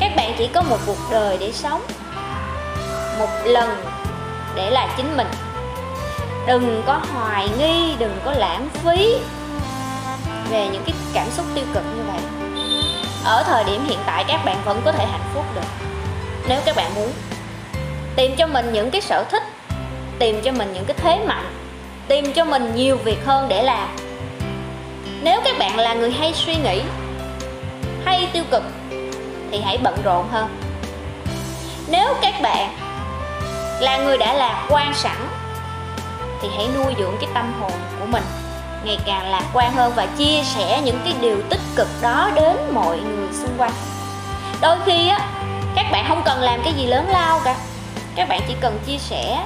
Các 0.00 0.12
bạn 0.16 0.34
chỉ 0.38 0.46
có 0.46 0.62
một 0.62 0.78
cuộc 0.86 0.98
đời 1.10 1.36
để 1.40 1.52
sống, 1.52 1.82
một 3.18 3.28
lần 3.44 3.84
để 4.54 4.70
là 4.70 4.88
chính 4.96 5.16
mình. 5.16 5.26
Đừng 6.46 6.82
có 6.86 7.00
hoài 7.14 7.48
nghi, 7.58 7.96
đừng 7.98 8.18
có 8.24 8.32
lãng 8.32 8.68
phí 8.72 9.16
về 10.50 10.68
những 10.72 10.82
cái 10.86 10.94
cảm 11.14 11.26
xúc 11.30 11.46
tiêu 11.54 11.64
cực 11.74 11.82
như 11.96 12.02
vậy. 12.12 12.20
Ở 13.24 13.42
thời 13.42 13.64
điểm 13.64 13.84
hiện 13.88 13.98
tại, 14.06 14.24
các 14.28 14.44
bạn 14.44 14.56
vẫn 14.64 14.82
có 14.84 14.92
thể 14.92 15.06
hạnh 15.06 15.30
phúc 15.34 15.44
được, 15.54 15.86
nếu 16.48 16.60
các 16.64 16.76
bạn 16.76 16.94
muốn. 16.94 17.12
Tìm 18.16 18.36
cho 18.36 18.46
mình 18.46 18.72
những 18.72 18.90
cái 18.90 19.00
sở 19.00 19.24
thích, 19.30 19.42
tìm 20.18 20.40
cho 20.44 20.52
mình 20.52 20.72
những 20.74 20.84
cái 20.84 20.96
thế 21.02 21.24
mạnh 21.26 21.61
tìm 22.08 22.32
cho 22.32 22.44
mình 22.44 22.74
nhiều 22.74 22.96
việc 22.96 23.24
hơn 23.26 23.48
để 23.48 23.62
làm. 23.62 23.88
Nếu 25.22 25.40
các 25.44 25.58
bạn 25.58 25.78
là 25.78 25.94
người 25.94 26.10
hay 26.10 26.32
suy 26.34 26.54
nghĩ, 26.54 26.82
hay 28.04 28.28
tiêu 28.32 28.44
cực, 28.50 28.62
thì 29.50 29.60
hãy 29.64 29.78
bận 29.82 29.94
rộn 30.04 30.28
hơn. 30.32 30.48
Nếu 31.88 32.14
các 32.22 32.34
bạn 32.42 32.76
là 33.80 33.96
người 33.96 34.18
đã 34.18 34.32
lạc 34.32 34.66
quan 34.70 34.94
sẵn, 34.94 35.16
thì 36.42 36.48
hãy 36.56 36.68
nuôi 36.74 36.94
dưỡng 36.98 37.16
cái 37.20 37.30
tâm 37.34 37.52
hồn 37.60 37.72
của 38.00 38.06
mình 38.06 38.24
ngày 38.84 38.98
càng 39.06 39.30
lạc 39.30 39.44
quan 39.52 39.72
hơn 39.72 39.92
và 39.96 40.06
chia 40.06 40.42
sẻ 40.44 40.80
những 40.84 41.00
cái 41.04 41.14
điều 41.20 41.42
tích 41.50 41.60
cực 41.76 41.88
đó 42.02 42.30
đến 42.34 42.56
mọi 42.72 42.98
người 43.00 43.28
xung 43.32 43.54
quanh. 43.58 43.72
Đôi 44.60 44.76
khi 44.86 45.08
á, 45.08 45.28
các 45.74 45.86
bạn 45.92 46.04
không 46.08 46.22
cần 46.24 46.40
làm 46.40 46.60
cái 46.64 46.72
gì 46.72 46.86
lớn 46.86 47.08
lao 47.08 47.40
cả. 47.44 47.56
Các 48.14 48.28
bạn 48.28 48.40
chỉ 48.48 48.54
cần 48.60 48.78
chia 48.86 48.98
sẻ 48.98 49.44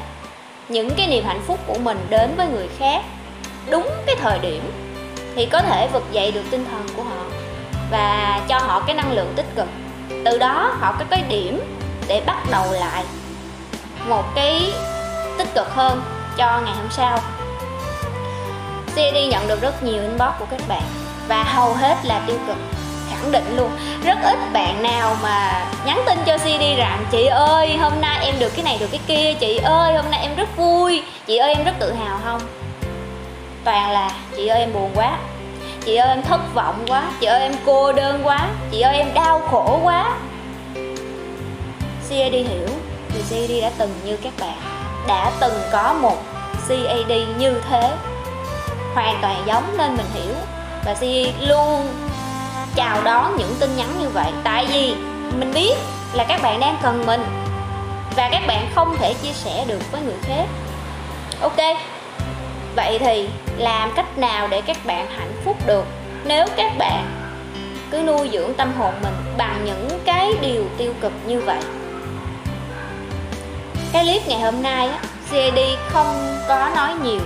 những 0.68 0.90
cái 0.96 1.06
niềm 1.06 1.24
hạnh 1.24 1.42
phúc 1.46 1.58
của 1.66 1.78
mình 1.78 2.06
đến 2.10 2.34
với 2.36 2.46
người 2.46 2.68
khác 2.78 3.02
đúng 3.70 3.88
cái 4.06 4.16
thời 4.20 4.38
điểm 4.38 4.72
thì 5.36 5.46
có 5.46 5.62
thể 5.62 5.88
vực 5.92 6.04
dậy 6.12 6.32
được 6.32 6.42
tinh 6.50 6.64
thần 6.70 6.86
của 6.96 7.02
họ 7.02 7.24
và 7.90 8.40
cho 8.48 8.58
họ 8.58 8.80
cái 8.80 8.96
năng 8.96 9.12
lượng 9.12 9.32
tích 9.36 9.46
cực. 9.56 9.68
Từ 10.24 10.38
đó 10.38 10.74
họ 10.80 10.94
có 10.98 11.04
cái 11.10 11.22
điểm 11.28 11.60
để 12.08 12.22
bắt 12.26 12.42
đầu 12.50 12.72
lại 12.72 13.04
một 14.08 14.24
cái 14.34 14.72
tích 15.38 15.54
cực 15.54 15.74
hơn 15.74 16.02
cho 16.36 16.60
ngày 16.64 16.74
hôm 16.74 16.90
sau. 16.90 17.18
CD 18.94 19.16
nhận 19.30 19.48
được 19.48 19.60
rất 19.60 19.82
nhiều 19.82 20.02
inbox 20.02 20.30
của 20.38 20.46
các 20.50 20.60
bạn 20.68 20.82
và 21.28 21.42
hầu 21.42 21.74
hết 21.74 21.96
là 22.04 22.22
tiêu 22.26 22.36
cực 22.46 22.56
khẳng 23.20 23.32
định 23.32 23.56
luôn. 23.56 23.70
Rất 24.04 24.18
ít 24.22 24.38
bạn 24.52 24.82
nào 24.82 25.16
mà 25.22 25.66
nhắn 25.86 26.02
tin 26.06 26.18
cho 26.26 26.38
CD 26.38 26.78
rằng 26.78 27.06
chị 27.10 27.26
ơi, 27.26 27.76
hôm 27.76 27.92
nay 28.00 28.18
em 28.24 28.34
được 28.38 28.52
cái 28.56 28.64
này, 28.64 28.76
được 28.80 28.88
cái 28.90 29.00
kia, 29.06 29.34
chị 29.40 29.56
ơi, 29.56 29.94
hôm 29.94 30.10
nay 30.10 30.20
em 30.22 30.34
rất 30.36 30.56
vui, 30.56 31.02
chị 31.26 31.36
ơi, 31.36 31.54
em 31.54 31.64
rất 31.64 31.72
tự 31.78 31.92
hào 31.92 32.20
không? 32.24 32.40
Toàn 33.64 33.90
là, 33.90 34.10
chị 34.36 34.46
ơi, 34.46 34.60
em 34.60 34.72
buồn 34.72 34.90
quá, 34.94 35.18
chị 35.84 35.96
ơi, 35.96 36.08
em 36.08 36.22
thất 36.22 36.54
vọng 36.54 36.84
quá, 36.88 37.02
chị 37.20 37.26
ơi, 37.26 37.40
em 37.40 37.52
cô 37.66 37.92
đơn 37.92 38.20
quá, 38.24 38.48
chị 38.70 38.80
ơi, 38.80 38.96
em 38.96 39.14
đau 39.14 39.40
khổ 39.50 39.80
quá. 39.82 40.16
CAD 42.10 42.32
hiểu, 42.32 42.68
thì 43.08 43.22
CAD 43.30 43.62
đã 43.62 43.70
từng 43.78 43.94
như 44.04 44.16
các 44.16 44.32
bạn, 44.40 44.58
đã 45.08 45.30
từng 45.40 45.60
có 45.72 45.92
một 45.92 46.22
CAD 46.68 47.12
như 47.38 47.60
thế. 47.70 47.90
Hoàn 48.94 49.18
toàn 49.22 49.42
giống 49.46 49.76
nên 49.78 49.96
mình 49.96 50.06
hiểu. 50.14 50.34
Và 50.84 50.94
si 50.94 51.32
luôn 51.40 51.88
chào 52.76 53.02
đón 53.04 53.36
những 53.36 53.54
tin 53.60 53.76
nhắn 53.76 53.88
như 54.00 54.08
vậy. 54.08 54.32
Tại 54.44 54.66
vì 54.72 54.94
mình 55.38 55.52
biết 55.54 55.74
là 56.12 56.24
các 56.24 56.42
bạn 56.42 56.60
đang 56.60 56.78
cần 56.82 57.06
mình 57.06 57.24
và 58.16 58.28
các 58.32 58.42
bạn 58.46 58.70
không 58.74 58.96
thể 58.98 59.14
chia 59.14 59.32
sẻ 59.32 59.64
được 59.68 59.92
với 59.92 60.00
người 60.00 60.16
khác. 60.22 60.46
Ok 61.40 61.76
vậy 62.76 62.98
thì 62.98 63.28
làm 63.56 63.92
cách 63.96 64.18
nào 64.18 64.48
để 64.48 64.60
các 64.60 64.76
bạn 64.86 65.06
hạnh 65.16 65.32
phúc 65.44 65.56
được? 65.66 65.84
Nếu 66.24 66.46
các 66.56 66.72
bạn 66.78 67.04
cứ 67.90 68.02
nuôi 68.02 68.30
dưỡng 68.32 68.54
tâm 68.54 68.72
hồn 68.78 68.94
mình 69.02 69.14
bằng 69.38 69.64
những 69.64 69.88
cái 70.04 70.32
điều 70.40 70.64
tiêu 70.78 70.92
cực 71.00 71.12
như 71.26 71.40
vậy. 71.40 71.60
Cái 73.92 74.04
clip 74.04 74.28
ngày 74.28 74.40
hôm 74.40 74.62
nay 74.62 74.88
á, 74.88 74.98
không 75.88 76.38
có 76.48 76.70
nói 76.76 76.94
nhiều 77.04 77.20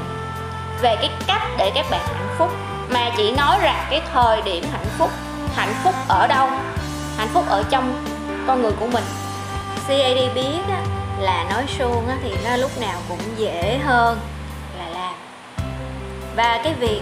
về 0.82 0.96
cái 0.96 1.10
cách 1.26 1.42
để 1.58 1.70
các 1.74 1.86
bạn 1.90 2.00
hạnh 2.06 2.34
phúc 2.38 2.50
mà 2.88 3.10
chỉ 3.16 3.32
nói 3.32 3.58
rằng 3.62 3.86
cái 3.90 4.02
thời 4.12 4.42
điểm 4.42 4.64
hạnh 4.72 4.86
phúc 4.98 5.10
hạnh 5.56 5.74
phúc 5.84 5.94
ở 6.08 6.26
đâu? 6.26 6.48
Hạnh 7.16 7.28
phúc 7.34 7.44
ở 7.48 7.64
trong 7.70 8.04
con 8.46 8.62
người 8.62 8.72
của 8.80 8.86
mình. 8.86 9.04
CAD 9.88 10.34
biết 10.34 10.60
á, 10.70 10.82
là 11.18 11.44
nói 11.50 11.64
suông 11.78 12.08
á, 12.08 12.16
thì 12.22 12.36
nó 12.44 12.56
lúc 12.56 12.80
nào 12.80 12.98
cũng 13.08 13.18
dễ 13.36 13.78
hơn 13.84 14.20
là 14.78 14.88
làm. 14.88 15.14
Và 16.36 16.60
cái 16.64 16.74
việc 16.74 17.00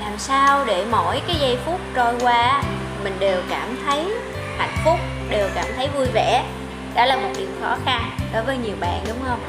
làm 0.00 0.18
sao 0.18 0.64
để 0.64 0.86
mỗi 0.90 1.20
cái 1.26 1.36
giây 1.40 1.58
phút 1.66 1.80
trôi 1.94 2.14
qua 2.20 2.62
mình 3.04 3.16
đều 3.18 3.40
cảm 3.50 3.76
thấy 3.86 4.14
hạnh 4.58 4.76
phúc 4.84 4.98
đều 5.28 5.48
cảm 5.54 5.66
thấy 5.76 5.88
vui 5.88 6.06
vẻ 6.06 6.44
đó 6.94 7.04
là 7.04 7.16
một 7.16 7.28
điều 7.38 7.46
khó 7.62 7.76
khăn 7.84 8.10
đối 8.32 8.42
với 8.42 8.56
nhiều 8.56 8.76
bạn 8.80 9.04
đúng 9.08 9.18
không? 9.28 9.40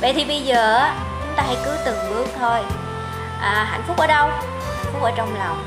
Vậy 0.00 0.12
thì 0.12 0.24
bây 0.24 0.40
giờ 0.40 0.90
chúng 1.20 1.36
ta 1.36 1.42
hãy 1.46 1.56
cứ 1.64 1.76
từng 1.84 2.10
bước 2.10 2.26
thôi. 2.40 2.58
À, 3.40 3.66
hạnh 3.70 3.82
phúc 3.88 3.96
ở 3.96 4.06
đâu? 4.06 4.28
Hạnh 4.28 4.92
phúc 4.92 5.02
ở 5.02 5.12
trong 5.16 5.34
lòng 5.38 5.64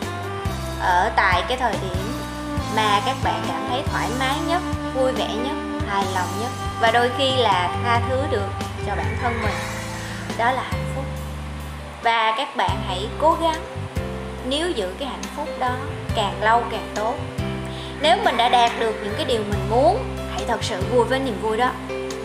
ở 0.86 1.12
tại 1.15 1.44
cái 1.48 1.58
thời 1.58 1.74
điểm 1.82 2.13
mà 2.75 3.01
các 3.06 3.15
bạn 3.24 3.44
cảm 3.48 3.65
thấy 3.70 3.82
thoải 3.92 4.10
mái 4.20 4.36
nhất, 4.48 4.62
vui 4.94 5.12
vẻ 5.12 5.27
nhất, 5.27 5.56
hài 5.88 6.06
lòng 6.15 6.27
nhất. 6.42 6.50
Và 6.82 6.92
đôi 6.92 7.10
khi 7.18 7.36
là 7.36 7.70
tha 7.84 8.01
thứ 8.10 8.22
được 8.32 8.50
cho 8.88 8.96
bản 8.96 9.18
thân 9.22 9.34
mình. 9.44 9.56
Đó 10.38 10.51
là 10.51 10.62
hạnh 10.62 10.86
phúc. 10.96 11.04
Và 12.04 12.34
các 12.38 12.56
bạn 12.56 12.82
hãy 12.88 13.08
cố 13.22 13.38
gắng 13.42 13.62
nếu 14.50 14.70
giữ 14.70 14.94
cái 15.00 15.08
hạnh 15.08 15.24
phúc 15.38 15.48
đó 15.60 15.72
càng 16.15 16.42
lâu 16.42 16.63
càng 16.72 16.92
tốt. 16.96 17.13
Nếu 18.01 18.18
mình 18.24 18.38
đã 18.38 18.50
đạt 18.50 18.72
được 18.80 18.96
những 19.04 19.13
cái 19.18 19.25
điều 19.25 19.42
mình 19.50 19.70
muốn, 19.70 20.06
hãy 20.34 20.44
thật 20.48 20.63
sự 20.63 20.82
vui 20.92 21.06
với 21.06 21.20
niềm 21.20 21.42
vui 21.42 21.58
đó. 21.58 21.70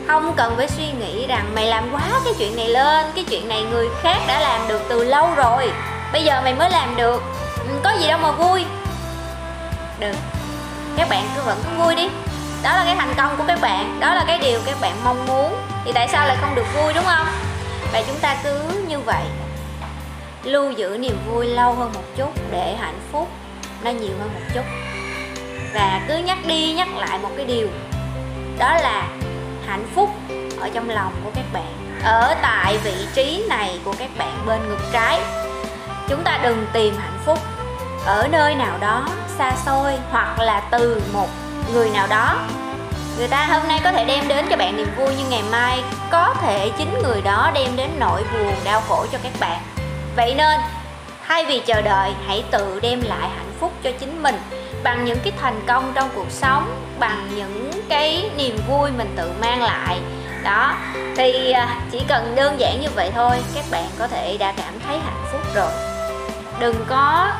Không 0.09 0.33
cần 0.37 0.55
phải 0.57 0.69
suy 0.69 0.93
nghĩ 0.93 1.27
rằng 1.27 1.53
mày 1.55 1.67
làm 1.67 1.93
quá 1.93 2.21
cái 2.25 2.35
chuyện 2.39 2.57
này 2.57 2.69
lên, 2.69 3.07
cái 3.15 3.25
chuyện 3.25 3.49
này 3.49 3.63
người 3.63 3.89
khác 4.03 4.19
đã 4.29 4.41
làm 4.41 4.69
được 4.69 4.83
từ 4.89 5.05
lâu 5.05 5.35
rồi. 5.37 5.73
Bây 6.13 6.25
giờ 6.25 6.41
mày 6.41 6.55
mới 6.55 6.71
làm 6.71 6.97
được 6.97 7.23
có 7.85 7.91
gì 8.01 8.09
đâu 8.09 8.19
mà 8.19 8.31
vui. 8.31 8.65
Được. 9.99 10.17
Các 10.97 11.09
bạn 11.09 11.29
cứ 11.37 11.43
vẫn 11.43 11.59
cứ 11.65 11.85
vui 11.85 11.95
đi. 11.95 12.09
Đó 12.63 12.77
là 12.77 12.85
cái 12.85 12.97
thành 12.97 13.15
công 13.17 13.37
của 13.37 13.45
các 13.47 13.61
bạn. 13.61 14.01
Đó 14.01 14.15
là 14.15 14.25
cái 14.27 14.39
điều 14.39 14.61
các 14.67 14.81
bạn 14.81 14.93
mong 15.05 15.27
muốn. 15.27 15.57
Thì 15.85 15.93
tại 15.93 16.09
sao 16.09 16.27
lại 16.27 16.37
không 16.41 16.55
được 16.55 16.67
vui, 16.75 16.93
đúng 16.93 17.05
không? 17.05 17.27
Và 17.93 18.03
chúng 18.07 18.19
ta 18.19 18.37
cứ 18.45 18.85
như 18.89 18.99
vậy. 18.99 19.25
Lưu 20.43 20.71
giữ 20.71 20.99
niềm 21.01 21.19
vui 21.27 21.47
lâu 21.47 21.73
hơn 21.73 21.93
một 21.95 22.05
chút 22.17 22.31
để 22.51 22.77
hạnh 22.81 23.01
phúc 23.13 23.29
nó 23.83 23.91
nhiều 23.91 24.13
hơn 24.21 24.31
một 24.35 24.41
chút. 24.55 24.65
Và 25.75 26.01
cứ 26.09 26.17
nhắc 26.17 26.39
đi, 26.47 26.73
nhắc 26.73 26.89
lại 26.97 27.19
một 27.19 27.31
cái 27.37 27.47
điều. 27.47 27.69
Đó 28.59 28.79
là 28.83 29.09
hạnh 29.67 29.87
phúc 29.95 30.11
ở 30.61 30.71
trong 30.75 30.91
lòng 30.91 31.13
của 31.25 31.31
các 31.35 31.45
bạn. 31.53 32.01
Ở 32.05 32.35
tại 32.43 32.79
vị 32.85 32.95
trí 33.15 33.45
này 33.49 33.81
của 33.85 33.95
các 33.99 34.11
bạn 34.19 34.47
bên 34.47 34.69
ngực 34.69 34.81
trái. 34.93 35.21
Chúng 36.09 36.25
ta 36.25 36.39
đừng 36.43 36.67
tìm 36.73 36.97
hạnh 36.99 37.19
phúc 37.25 37.39
ở 38.07 38.29
nơi 38.31 38.55
nào 38.55 38.79
đó 38.79 39.09
xa 39.39 39.53
xôi 39.67 39.93
hoặc 40.11 40.41
là 40.41 40.61
từ 40.71 41.03
một 41.13 41.29
người 41.73 41.91
nào 41.91 42.07
đó. 42.07 42.39
Người 43.19 43.29
ta 43.29 43.45
hôm 43.45 43.69
nay 43.69 43.81
có 43.85 43.93
thể 43.93 44.05
đem 44.05 44.29
đến 44.29 44.47
cho 44.51 44.57
bạn 44.57 44.77
niềm 44.77 44.89
vui 44.97 45.15
nhưng 45.19 45.31
ngày 45.31 45.43
mai, 45.53 45.85
có 46.11 46.35
thể 46.41 46.71
chính 46.79 46.99
người 47.03 47.23
đó 47.23 47.51
đem 47.55 47.77
đến 47.77 47.91
nỗi 47.99 48.23
buồn, 48.33 48.55
đau 48.65 48.83
khổ 48.89 49.07
cho 49.13 49.19
các 49.23 49.33
bạn. 49.41 49.59
Vậy 50.17 50.35
nên, 50.35 50.61
thay 51.27 51.45
vì 51.45 51.61
chờ 51.61 51.83
đợi, 51.83 52.13
hãy 52.27 52.45
tự 52.51 52.81
đem 52.83 53.01
lại 53.01 53.29
hạnh 53.37 53.53
phúc 53.61 53.73
cho 53.83 53.91
chính 54.01 54.23
mình 54.23 54.41
bằng 54.83 55.05
những 55.05 55.19
cái 55.25 55.33
thành 55.41 55.63
công 55.67 55.93
trong 55.95 56.09
cuộc 56.15 56.31
sống, 56.31 56.85
bằng 56.99 57.29
những 57.37 57.71
cái 57.89 58.31
niềm 58.37 58.59
vui 58.69 58.91
mình 58.99 59.15
tự 59.17 59.33
mang 59.41 59.63
lại. 59.63 60.01
Đó, 60.43 60.75
thì 61.17 61.51
à, 61.53 61.77
chỉ 61.93 62.03
cần 62.09 62.35
đơn 62.35 62.61
giản 62.61 62.81
như 62.81 62.89
vậy 62.95 63.11
thôi, 63.15 63.37
các 63.55 63.65
bạn 63.71 63.87
có 63.99 64.07
thể 64.07 64.37
đã 64.37 64.53
cảm 64.57 64.81
thấy 64.87 64.99
hạnh 64.99 65.25
phúc 65.33 65.41
rồi. 65.55 65.71
Đừng 66.59 66.85
có 66.89 67.31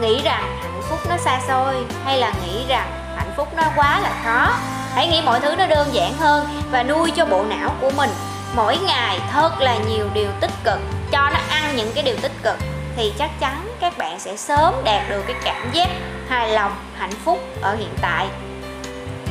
nghĩ 0.00 0.22
rằng 0.22 0.58
hạnh 0.62 0.82
phúc 0.90 0.98
nó 1.08 1.16
xa 1.16 1.40
xôi 1.48 1.74
hay 2.04 2.18
là 2.18 2.32
nghĩ 2.44 2.64
rằng 2.68 2.90
hạnh 3.16 3.32
phúc 3.36 3.48
nó 3.56 3.62
quá 3.76 4.00
là 4.00 4.12
khó? 4.24 4.56
Hãy 4.94 5.08
nghĩ 5.08 5.22
mọi 5.24 5.40
thứ 5.40 5.56
nó 5.56 5.66
đơn 5.66 5.88
giản 5.92 6.12
hơn 6.18 6.46
và 6.70 6.82
nuôi 6.82 7.10
cho 7.16 7.26
bộ 7.26 7.44
não 7.44 7.70
của 7.80 7.90
mình. 7.96 8.10
Mỗi 8.54 8.78
ngày 8.78 9.20
thật 9.32 9.60
là 9.60 9.76
nhiều 9.76 10.06
điều 10.14 10.28
tích 10.40 10.50
cực. 10.64 10.78
Cho 11.10 11.30
nó 11.30 11.38
ăn 11.50 11.76
những 11.76 11.92
cái 11.94 12.04
điều 12.04 12.16
tích 12.22 12.32
cực 12.42 12.56
thì 12.96 13.12
chắc 13.18 13.30
chắn 13.40 13.68
các 13.80 13.98
bạn 13.98 14.20
sẽ 14.20 14.36
sớm 14.36 14.74
đạt 14.84 15.08
được 15.08 15.22
cái 15.26 15.36
cảm 15.44 15.70
giác 15.72 15.88
hài 16.28 16.50
lòng, 16.50 16.72
hạnh 16.98 17.14
phúc 17.24 17.38
ở 17.62 17.74
hiện 17.74 17.94
tại. 18.00 18.26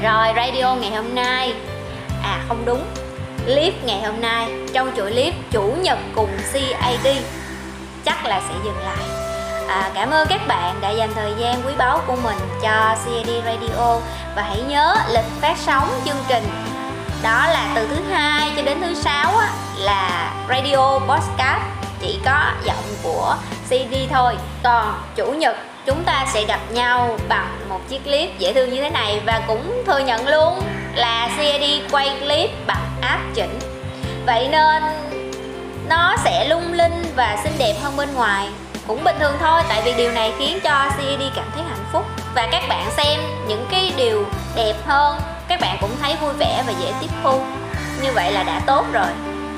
Rồi, 0.03 0.27
radio 0.35 0.75
ngày 0.75 0.91
hôm 0.91 1.15
nay. 1.15 1.53
À 2.23 2.39
không 2.47 2.65
đúng. 2.65 2.85
Clip 3.45 3.73
ngày 3.83 4.01
hôm 4.01 4.21
nay. 4.21 4.47
Trong 4.73 4.91
chuỗi 4.97 5.11
clip, 5.11 5.33
chủ 5.51 5.73
nhật 5.81 5.99
cùng 6.15 6.29
CAD 6.53 7.07
chắc 8.05 8.25
là 8.25 8.41
sẽ 8.49 8.53
dừng 8.63 8.77
lại 8.77 9.27
à, 9.67 9.91
cảm 9.93 10.11
ơn 10.11 10.27
các 10.27 10.41
bạn 10.47 10.81
đã 10.81 10.89
dành 10.89 11.09
thời 11.15 11.31
gian 11.37 11.61
quý 11.65 11.73
báu 11.77 12.01
của 12.07 12.15
mình 12.23 12.37
cho 12.61 12.95
CAD 13.05 13.29
Radio. 13.45 13.99
Và 14.35 14.41
hãy 14.41 14.61
nhớ 14.67 14.95
lịch 15.13 15.41
phát 15.41 15.57
sóng 15.57 15.89
chương 16.05 16.23
trình. 16.27 16.43
Đó 17.23 17.47
là 17.47 17.71
từ 17.75 17.87
thứ 17.87 18.03
hai 18.11 18.51
cho 18.55 18.61
đến 18.61 18.77
thứ 18.81 18.93
sáu 18.93 19.33
là 19.77 20.33
radio 20.49 20.99
podcast. 20.99 21.61
Chỉ 21.99 22.19
có 22.25 22.51
giọng 22.63 22.83
của 23.03 23.35
CD 23.69 23.95
thôi. 24.11 24.37
Còn 24.63 25.01
chủ 25.15 25.31
nhật 25.31 25.55
chúng 25.85 26.03
ta 26.03 26.25
sẽ 26.33 26.45
gặp 26.45 26.59
nhau 26.71 27.17
bằng 27.29 27.59
một 27.69 27.79
chiếc 27.89 28.03
clip 28.03 28.39
dễ 28.39 28.53
thương 28.53 28.73
như 28.73 28.81
thế 28.81 28.89
này. 28.89 29.21
Và 29.25 29.41
cũng 29.47 29.83
thừa 29.85 29.99
nhận 29.99 30.27
luôn 30.27 30.61
là 30.95 31.29
CAD 31.37 31.63
quay 31.91 32.17
clip 32.19 32.49
bằng 32.67 32.91
áp 33.01 33.19
chỉnh. 33.33 33.59
Vậy 34.25 34.47
nên 34.51 34.83
nó 35.89 36.15
sẽ 36.23 36.47
lung 36.49 36.73
linh 36.73 37.03
và 37.15 37.37
xinh 37.43 37.53
đẹp 37.59 37.73
hơn 37.83 37.97
bên 37.97 38.13
ngoài 38.13 38.49
cũng 38.87 39.03
bình 39.03 39.15
thường 39.19 39.35
thôi, 39.39 39.61
tại 39.69 39.81
vì 39.85 39.93
điều 39.93 40.11
này 40.11 40.33
khiến 40.37 40.59
cho 40.63 40.89
CED 40.97 41.21
cảm 41.35 41.45
thấy 41.55 41.63
hạnh 41.69 41.85
phúc. 41.91 42.05
Và 42.35 42.47
các 42.51 42.63
bạn 42.69 42.91
xem 42.91 43.19
những 43.47 43.65
cái 43.71 43.93
điều 43.97 44.25
đẹp 44.55 44.73
hơn, 44.85 45.19
các 45.47 45.59
bạn 45.61 45.77
cũng 45.81 45.91
thấy 46.01 46.15
vui 46.15 46.33
vẻ 46.33 46.63
và 46.67 46.73
dễ 46.81 46.93
tiếp 47.01 47.07
thu. 47.23 47.41
Như 48.01 48.11
vậy 48.11 48.31
là 48.31 48.43
đã 48.43 48.61
tốt 48.65 48.85
rồi. 48.93 49.07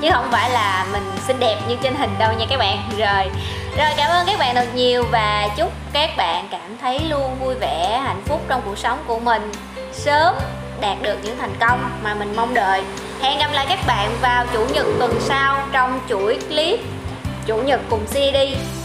Chứ 0.00 0.08
không 0.12 0.28
phải 0.30 0.50
là 0.50 0.86
mình 0.92 1.12
xinh 1.26 1.40
đẹp 1.40 1.56
như 1.68 1.76
trên 1.82 1.94
hình 1.94 2.14
đâu 2.18 2.32
nha 2.32 2.46
các 2.50 2.58
bạn. 2.58 2.78
Rồi. 2.98 3.30
Rồi, 3.76 3.88
cảm 3.96 4.10
ơn 4.10 4.26
các 4.26 4.38
bạn 4.38 4.54
thật 4.54 4.66
nhiều 4.74 5.04
và 5.10 5.48
chúc 5.56 5.72
các 5.92 6.10
bạn 6.16 6.48
cảm 6.50 6.76
thấy 6.80 7.00
luôn 7.00 7.36
vui 7.40 7.54
vẻ, 7.54 8.00
hạnh 8.04 8.22
phúc 8.26 8.40
trong 8.48 8.62
cuộc 8.64 8.78
sống 8.78 8.98
của 9.06 9.18
mình. 9.18 9.52
Sớm 9.92 10.34
đạt 10.80 11.02
được 11.02 11.16
những 11.22 11.38
thành 11.38 11.54
công 11.60 11.90
mà 12.02 12.14
mình 12.14 12.36
mong 12.36 12.54
đợi. 12.54 12.82
Hẹn 13.22 13.38
gặp 13.38 13.50
lại 13.52 13.66
các 13.68 13.78
bạn 13.86 14.10
vào 14.22 14.46
chủ 14.52 14.64
nhật 14.74 14.86
tuần 14.98 15.20
sau 15.20 15.62
trong 15.72 16.00
chuỗi 16.08 16.38
clip 16.48 16.80
chủ 17.50 17.56
nhật 17.56 17.80
cùng 17.90 18.06
CD 18.06 18.36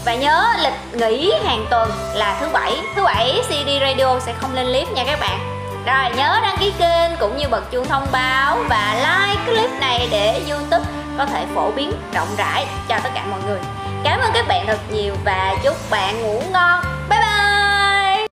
và 0.04 0.14
nhớ 0.14 0.46
lịch 0.62 0.72
nghỉ 0.92 1.32
hàng 1.44 1.66
tuần 1.70 1.90
là 2.14 2.36
thứ 2.40 2.48
bảy. 2.52 2.76
Thứ 2.96 3.04
bảy 3.04 3.42
CD 3.48 3.68
Radio 3.80 4.20
sẽ 4.20 4.32
không 4.40 4.54
lên 4.54 4.66
clip 4.66 4.88
nha 4.92 5.04
các 5.06 5.20
bạn. 5.20 5.38
Rồi, 5.86 6.16
nhớ 6.16 6.40
đăng 6.42 6.56
ký 6.60 6.72
kênh 6.78 7.16
cũng 7.20 7.36
như 7.36 7.48
bật 7.48 7.70
chuông 7.70 7.88
thông 7.88 8.06
báo 8.12 8.58
và 8.68 8.94
like 8.94 9.44
clip 9.46 9.70
này 9.80 10.08
để 10.10 10.42
YouTube 10.48 10.84
có 11.18 11.26
thể 11.26 11.44
phổ 11.54 11.70
biến 11.70 11.92
rộng 12.14 12.28
rãi 12.38 12.66
cho 12.88 12.98
tất 13.04 13.10
cả 13.14 13.24
mọi 13.30 13.40
người. 13.46 13.60
Cảm 14.04 14.20
ơn 14.20 14.30
các 14.34 14.48
bạn 14.48 14.66
thật 14.66 14.78
nhiều 14.90 15.14
và 15.24 15.54
chúc 15.64 15.90
bạn 15.90 16.22
ngủ 16.22 16.42
ngon. 16.52 16.84
Bye 17.08 17.18
bye! 17.20 17.25